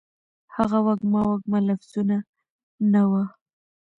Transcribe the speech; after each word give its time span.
هغه 0.55 0.77
وږمه، 0.85 1.21
وږمه 1.29 1.59
لفظونه، 1.67 2.17
نه 2.91 3.01
وه 3.09 3.23